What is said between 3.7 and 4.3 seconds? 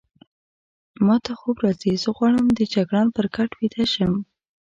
شم.